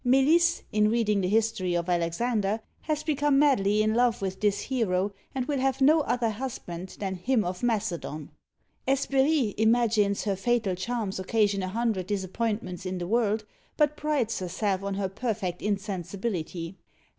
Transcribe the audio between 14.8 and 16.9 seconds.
on her perfect insensibility.